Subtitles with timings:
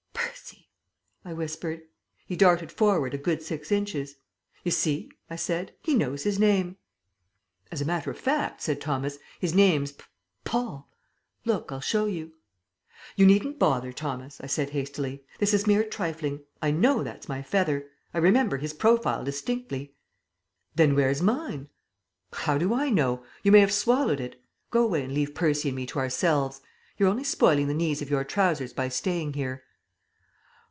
[0.00, 0.68] "P percy,"
[1.22, 1.82] I whispered.
[2.24, 4.14] He darted forward a good six inches.
[4.64, 6.78] "You see," I said, "he knows his name."
[7.70, 10.04] "As a matter of fact," said Thomas, "his name's P
[10.44, 10.88] paul.
[11.44, 12.32] Look, I'll show you."
[13.16, 15.24] "You needn't bother, Thomas," I said hastily.
[15.38, 16.40] "This is mere trifling.
[16.62, 17.88] I know that's my feather.
[18.14, 19.94] I remember his profile distinctly."
[20.74, 21.68] "Then where's mine?"
[22.32, 23.22] "How do I know?
[23.42, 24.42] You may have swallowed it.
[24.70, 26.62] Go away and leave Percy and me to ourselves.
[26.96, 29.64] You're only spoiling the knees of your trousers by staying here."